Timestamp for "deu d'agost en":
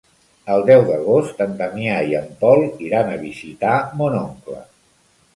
0.67-1.51